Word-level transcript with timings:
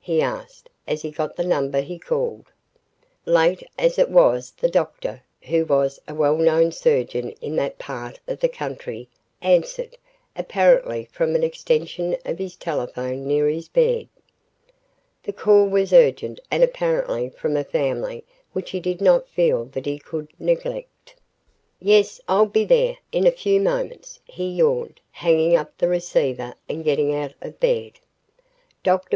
he 0.00 0.20
asked 0.20 0.68
as 0.88 1.00
he 1.02 1.12
got 1.12 1.36
the 1.36 1.44
number 1.44 1.80
he 1.80 1.96
called. 1.96 2.50
Late 3.24 3.62
as 3.78 4.00
it 4.00 4.10
was 4.10 4.50
the 4.50 4.68
doctor, 4.68 5.22
who 5.42 5.64
was 5.64 6.00
a 6.08 6.12
well 6.14 6.36
known 6.36 6.72
surgeon 6.72 7.30
in 7.40 7.54
that 7.54 7.78
part 7.78 8.18
of 8.26 8.40
the 8.40 8.48
country, 8.48 9.08
answered, 9.40 9.96
apparently 10.34 11.04
from 11.12 11.36
an 11.36 11.44
extension 11.44 12.16
of 12.24 12.36
his 12.40 12.56
telephone 12.56 13.28
near 13.28 13.46
his 13.46 13.68
bed. 13.68 14.08
The 15.22 15.32
call 15.32 15.68
was 15.68 15.92
urgent 15.92 16.40
and 16.50 16.64
apparently 16.64 17.28
from 17.28 17.56
a 17.56 17.62
family 17.62 18.24
which 18.52 18.72
he 18.72 18.80
did 18.80 19.00
not 19.00 19.28
feel 19.28 19.66
that 19.66 19.86
he 19.86 20.00
could 20.00 20.26
neglect. 20.40 21.14
"Yes, 21.78 22.20
I'll 22.26 22.46
be 22.46 22.64
there 22.64 22.96
in 23.12 23.24
a 23.24 23.30
few 23.30 23.60
moments," 23.60 24.18
he 24.24 24.50
yawned, 24.50 25.00
hanging 25.12 25.54
up 25.54 25.78
the 25.78 25.86
receiver 25.86 26.54
and 26.68 26.82
getting 26.82 27.14
out 27.14 27.34
of 27.40 27.60
bed. 27.60 28.00
Dr. 28.82 29.14